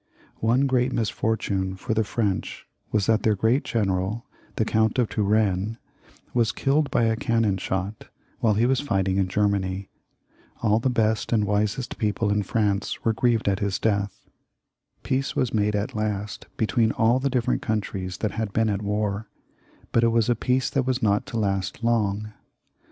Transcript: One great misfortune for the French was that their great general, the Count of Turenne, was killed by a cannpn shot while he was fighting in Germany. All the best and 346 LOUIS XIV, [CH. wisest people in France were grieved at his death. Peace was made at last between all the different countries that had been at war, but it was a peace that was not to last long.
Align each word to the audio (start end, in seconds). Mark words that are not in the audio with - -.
One 0.39 0.65
great 0.65 0.91
misfortune 0.91 1.75
for 1.75 1.93
the 1.93 2.03
French 2.03 2.65
was 2.91 3.05
that 3.05 3.21
their 3.21 3.35
great 3.35 3.63
general, 3.63 4.25
the 4.55 4.65
Count 4.65 4.97
of 4.97 5.07
Turenne, 5.09 5.77
was 6.33 6.51
killed 6.51 6.89
by 6.89 7.03
a 7.03 7.15
cannpn 7.15 7.59
shot 7.59 8.07
while 8.39 8.55
he 8.55 8.65
was 8.65 8.79
fighting 8.79 9.17
in 9.17 9.27
Germany. 9.27 9.89
All 10.63 10.79
the 10.79 10.89
best 10.89 11.31
and 11.31 11.43
346 11.43 11.43
LOUIS 11.45 11.69
XIV, 11.69 11.77
[CH. 11.77 11.77
wisest 11.77 11.97
people 11.99 12.29
in 12.31 12.41
France 12.41 13.03
were 13.05 13.13
grieved 13.13 13.47
at 13.47 13.59
his 13.59 13.77
death. 13.77 14.27
Peace 15.03 15.35
was 15.35 15.53
made 15.53 15.75
at 15.75 15.93
last 15.93 16.47
between 16.57 16.91
all 16.93 17.19
the 17.19 17.29
different 17.29 17.61
countries 17.61 18.17
that 18.21 18.31
had 18.31 18.51
been 18.53 18.71
at 18.71 18.81
war, 18.81 19.29
but 19.91 20.03
it 20.03 20.07
was 20.07 20.29
a 20.29 20.35
peace 20.35 20.71
that 20.71 20.87
was 20.87 21.03
not 21.03 21.27
to 21.27 21.37
last 21.37 21.83
long. 21.83 22.33